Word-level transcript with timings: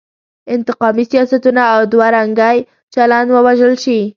انتقامي 0.55 1.03
سیاستونه 1.11 1.61
او 1.73 1.79
دوه 1.93 2.07
رنګی 2.17 2.57
چلن 2.93 3.25
ووژل 3.35 3.73
شي. 3.83 3.99